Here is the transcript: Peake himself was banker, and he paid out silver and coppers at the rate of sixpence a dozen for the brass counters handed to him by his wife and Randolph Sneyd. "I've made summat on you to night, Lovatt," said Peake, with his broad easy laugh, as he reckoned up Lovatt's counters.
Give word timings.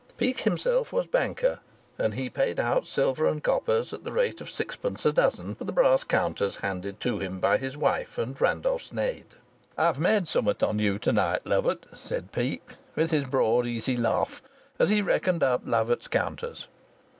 Peake 0.17 0.39
himself 0.39 0.91
was 0.91 1.05
banker, 1.05 1.59
and 1.99 2.15
he 2.15 2.27
paid 2.27 2.59
out 2.59 2.87
silver 2.87 3.27
and 3.27 3.43
coppers 3.43 3.93
at 3.93 4.03
the 4.03 4.11
rate 4.11 4.41
of 4.41 4.49
sixpence 4.49 5.05
a 5.05 5.11
dozen 5.11 5.53
for 5.53 5.63
the 5.63 5.71
brass 5.71 6.03
counters 6.03 6.55
handed 6.55 6.99
to 6.99 7.19
him 7.19 7.39
by 7.39 7.59
his 7.59 7.77
wife 7.77 8.17
and 8.17 8.41
Randolph 8.41 8.81
Sneyd. 8.89 9.35
"I've 9.77 9.99
made 9.99 10.27
summat 10.27 10.63
on 10.63 10.79
you 10.79 10.97
to 10.97 11.11
night, 11.11 11.45
Lovatt," 11.45 11.85
said 11.95 12.31
Peake, 12.31 12.67
with 12.95 13.11
his 13.11 13.25
broad 13.25 13.67
easy 13.67 13.95
laugh, 13.95 14.41
as 14.79 14.89
he 14.89 15.03
reckoned 15.03 15.43
up 15.43 15.61
Lovatt's 15.65 16.07
counters. 16.07 16.65